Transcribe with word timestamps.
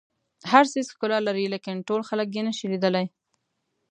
هر 0.51 0.63
څیز 0.71 0.85
ښکلا 0.93 1.19
لري 1.27 1.45
لیکن 1.53 1.75
ټول 1.87 2.01
خلک 2.09 2.27
یې 2.35 2.41
نه 2.47 2.53
شي 2.57 2.65
لیدلی. 2.73 3.05